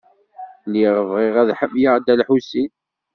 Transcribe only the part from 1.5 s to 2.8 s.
ḥemmleɣ Dda Lḥusin.